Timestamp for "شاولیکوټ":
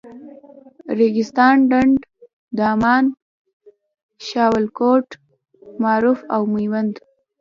4.27-5.07